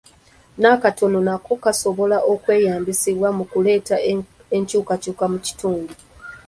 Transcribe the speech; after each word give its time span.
N'akatono 0.59 1.19
nako 1.27 1.53
kasobola 1.63 2.17
okweyambisibwa 2.31 3.29
mu 3.37 3.43
kuleeta 3.51 3.95
enkyukakyuka 4.57 5.25
mu 5.31 5.39
kitundu. 5.45 5.93